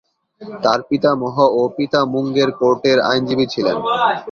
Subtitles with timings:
[0.63, 3.77] তার পিতামহ ও পিতা মুঙ্গের কোর্টের আইনজীবী ছিলেন।